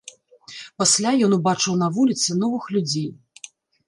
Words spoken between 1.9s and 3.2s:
вуліцы новых людзей.